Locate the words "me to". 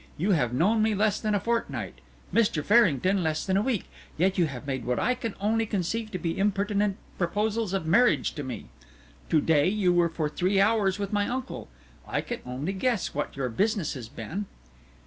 8.43-9.39